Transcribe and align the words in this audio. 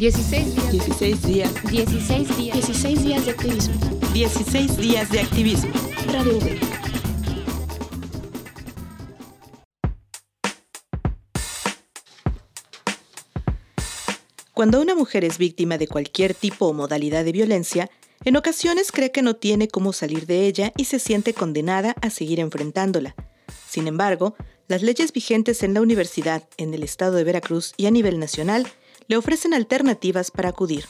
16 0.00 0.54
días. 0.54 0.72
16 0.72 1.22
días. 1.26 1.54
16 1.70 2.36
días. 2.38 2.54
16 2.56 3.04
días 3.04 3.26
de 3.26 3.30
activismo. 3.32 3.74
16 4.14 4.76
días 4.78 5.10
de 5.10 5.20
activismo. 5.20 5.70
Radio 6.06 6.38
V. 6.38 6.58
Cuando 14.54 14.80
una 14.80 14.94
mujer 14.94 15.26
es 15.26 15.36
víctima 15.36 15.76
de 15.76 15.86
cualquier 15.86 16.32
tipo 16.32 16.68
o 16.68 16.72
modalidad 16.72 17.22
de 17.22 17.32
violencia, 17.32 17.90
en 18.24 18.38
ocasiones 18.38 18.92
cree 18.92 19.12
que 19.12 19.20
no 19.20 19.36
tiene 19.36 19.68
cómo 19.68 19.92
salir 19.92 20.24
de 20.24 20.46
ella 20.46 20.72
y 20.78 20.86
se 20.86 20.98
siente 20.98 21.34
condenada 21.34 21.94
a 22.00 22.08
seguir 22.08 22.40
enfrentándola. 22.40 23.14
Sin 23.68 23.86
embargo, 23.86 24.34
las 24.66 24.80
leyes 24.80 25.12
vigentes 25.12 25.62
en 25.62 25.74
la 25.74 25.82
universidad, 25.82 26.48
en 26.56 26.72
el 26.72 26.84
estado 26.84 27.16
de 27.16 27.24
Veracruz 27.24 27.74
y 27.76 27.84
a 27.84 27.90
nivel 27.90 28.18
nacional 28.18 28.66
le 29.10 29.16
ofrecen 29.16 29.54
alternativas 29.54 30.30
para 30.30 30.50
acudir. 30.50 30.84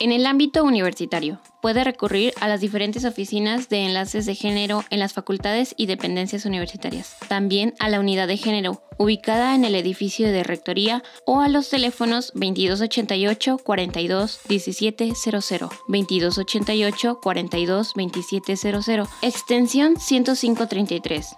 En 0.00 0.10
el 0.10 0.26
ámbito 0.26 0.64
universitario, 0.64 1.38
puede 1.62 1.84
recurrir 1.84 2.34
a 2.40 2.48
las 2.48 2.60
diferentes 2.60 3.04
oficinas 3.04 3.68
de 3.68 3.86
enlaces 3.86 4.26
de 4.26 4.34
género 4.34 4.84
en 4.90 4.98
las 4.98 5.12
facultades 5.12 5.72
y 5.78 5.86
dependencias 5.86 6.44
universitarias, 6.44 7.16
también 7.28 7.72
a 7.78 7.88
la 7.88 8.00
unidad 8.00 8.26
de 8.26 8.36
género, 8.36 8.82
ubicada 8.98 9.54
en 9.54 9.64
el 9.64 9.76
edificio 9.76 10.26
de 10.26 10.42
rectoría, 10.42 11.04
o 11.24 11.40
a 11.40 11.48
los 11.48 11.70
teléfonos 11.70 12.32
2288 12.34 13.58
42 13.58 14.40
1700, 14.48 15.70
2288 15.86 17.20
42 17.22 17.92
2700, 17.94 19.08
extensión 19.22 19.94
10533. 20.00 21.36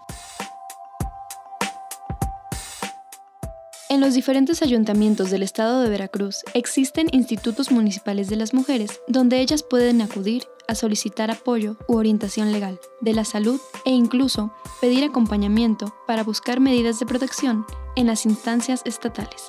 En 3.89 4.01
los 4.01 4.15
diferentes 4.15 4.63
ayuntamientos 4.63 5.31
del 5.31 5.45
estado 5.45 5.81
de 5.81 5.89
Veracruz 5.89 6.43
existen 6.55 7.09
institutos 7.13 7.71
municipales 7.71 8.29
de 8.29 8.35
las 8.35 8.53
mujeres 8.53 9.01
donde 9.07 9.41
ellas 9.41 9.63
pueden 9.63 10.03
acudir 10.03 10.43
a 10.67 10.75
solicitar 10.75 11.31
apoyo 11.31 11.77
u 11.87 11.97
orientación 11.97 12.51
legal 12.51 12.81
de 13.01 13.15
la 13.15 13.25
salud 13.25 13.61
e 13.85 13.91
incluso 13.91 14.53
pedir 14.81 15.05
acompañamiento 15.05 15.95
para 16.09 16.25
buscar 16.25 16.59
medidas 16.59 16.99
de 16.99 17.07
protección 17.07 17.65
en 17.95 18.09
las 18.09 18.27
instancias 18.27 18.83
estatales. 18.85 19.45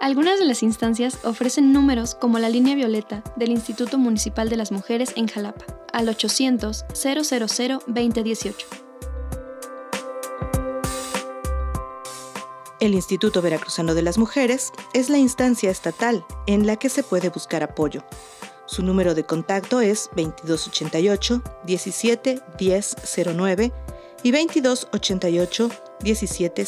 Algunas 0.00 0.40
de 0.40 0.46
las 0.46 0.64
instancias 0.64 1.24
ofrecen 1.24 1.72
números 1.72 2.16
como 2.16 2.40
la 2.40 2.48
línea 2.48 2.74
violeta 2.74 3.22
del 3.36 3.50
Instituto 3.50 3.98
Municipal 3.98 4.48
de 4.48 4.56
las 4.56 4.72
Mujeres 4.72 5.12
en 5.14 5.28
Jalapa 5.28 5.64
al 5.92 6.08
800 6.08 6.84
El 12.86 12.94
Instituto 12.94 13.42
Veracruzano 13.42 13.96
de 13.96 14.02
las 14.02 14.16
Mujeres 14.16 14.70
es 14.92 15.10
la 15.10 15.18
instancia 15.18 15.72
estatal 15.72 16.24
en 16.46 16.68
la 16.68 16.76
que 16.76 16.88
se 16.88 17.02
puede 17.02 17.30
buscar 17.30 17.64
apoyo. 17.64 18.04
Su 18.64 18.84
número 18.84 19.16
de 19.16 19.24
contacto 19.24 19.80
es 19.80 20.08
2288 20.14 21.42
17 21.64 22.40
1009 22.60 23.72
y 24.22 24.30
2288 24.30 25.70
17 25.98 26.64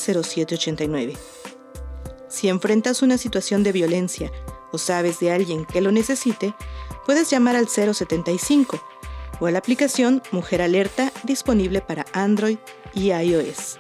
89. 0.57 1.17
Si 2.27 2.49
enfrentas 2.49 3.03
una 3.03 3.17
situación 3.17 3.63
de 3.63 3.71
violencia 3.71 4.33
o 4.73 4.79
sabes 4.79 5.21
de 5.21 5.31
alguien 5.31 5.67
que 5.67 5.81
lo 5.81 5.93
necesite, 5.93 6.53
puedes 7.07 7.31
llamar 7.31 7.55
al 7.55 7.69
075 7.69 8.83
o 9.39 9.47
a 9.47 9.53
la 9.53 9.61
aplicación 9.61 10.21
Mujer 10.33 10.63
Alerta 10.63 11.13
disponible 11.23 11.81
para 11.81 12.07
Android 12.13 12.59
y 12.93 13.13
iOS. 13.13 13.79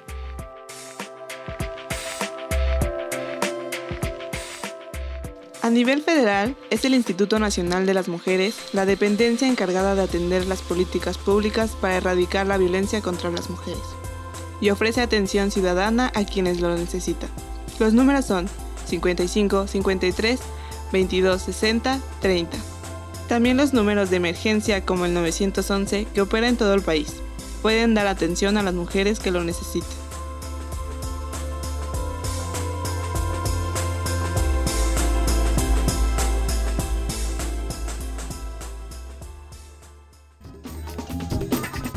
A 5.68 5.70
nivel 5.70 6.00
federal, 6.00 6.56
es 6.70 6.86
el 6.86 6.94
Instituto 6.94 7.38
Nacional 7.38 7.84
de 7.84 7.92
las 7.92 8.08
Mujeres 8.08 8.54
la 8.72 8.86
dependencia 8.86 9.46
encargada 9.46 9.94
de 9.94 10.00
atender 10.00 10.46
las 10.46 10.62
políticas 10.62 11.18
públicas 11.18 11.72
para 11.78 11.98
erradicar 11.98 12.46
la 12.46 12.56
violencia 12.56 13.02
contra 13.02 13.30
las 13.30 13.50
mujeres 13.50 13.82
y 14.62 14.70
ofrece 14.70 15.02
atención 15.02 15.50
ciudadana 15.50 16.10
a 16.14 16.24
quienes 16.24 16.62
lo 16.62 16.74
necesitan. 16.74 17.28
Los 17.78 17.92
números 17.92 18.24
son 18.24 18.48
55 18.86 19.66
53 19.66 20.40
22 20.90 21.42
60 21.42 22.00
30. 22.22 22.56
También 23.28 23.58
los 23.58 23.74
números 23.74 24.08
de 24.08 24.16
emergencia 24.16 24.86
como 24.86 25.04
el 25.04 25.12
911 25.12 26.06
que 26.14 26.22
opera 26.22 26.48
en 26.48 26.56
todo 26.56 26.72
el 26.72 26.80
país. 26.80 27.16
Pueden 27.60 27.92
dar 27.92 28.06
atención 28.06 28.56
a 28.56 28.62
las 28.62 28.72
mujeres 28.72 29.20
que 29.20 29.32
lo 29.32 29.44
necesiten. 29.44 30.07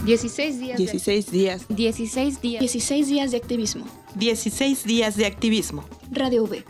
16 0.05 0.59
días. 0.59 0.77
16 0.77 1.31
días. 1.31 1.65
16 1.69 2.41
días. 2.41 2.59
16 2.61 3.07
días 3.07 3.31
de 3.31 3.37
activismo. 3.37 3.85
16 4.15 4.83
días 4.83 5.15
de 5.15 5.25
activismo. 5.25 5.83
Radio 6.11 6.43
V. 6.43 6.63